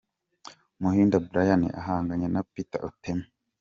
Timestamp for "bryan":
1.27-1.61